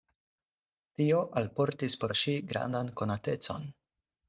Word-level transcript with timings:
Tio 1.01 1.19
alportis 1.41 1.97
por 2.05 2.15
ŝi 2.23 2.35
grandan 2.55 2.91
konatecon. 3.03 3.71